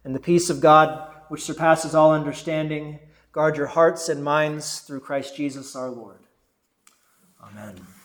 and 0.06 0.16
the 0.16 0.22
peace 0.22 0.50
of 0.50 0.62
God, 0.62 1.14
which 1.28 1.44
surpasses 1.44 1.96
all 1.96 2.14
understanding, 2.14 3.00
guard 3.34 3.58
your 3.58 3.68
hearts 3.68 4.08
and 4.08 4.24
minds 4.24 4.80
through 4.80 5.02
Christ 5.02 5.36
Jesus 5.36 5.76
our 5.76 5.90
Lord. 5.90 6.23
Amen. 7.44 8.03